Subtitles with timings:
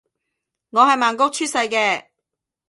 [0.71, 2.05] 我係曼谷出世嘅